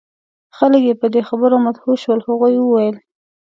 [0.57, 2.19] خلک یې په دې خبرو مدهوش شول.
[2.27, 2.95] هغوی وویل: